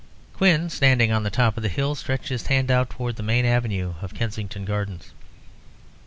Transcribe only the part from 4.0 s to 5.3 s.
of Kensington Gardens.